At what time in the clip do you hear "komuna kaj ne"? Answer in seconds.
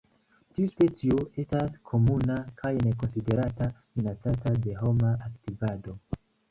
1.91-2.97